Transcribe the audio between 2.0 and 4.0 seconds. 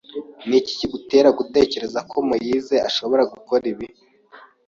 ko Moise ashobora gukora ibi?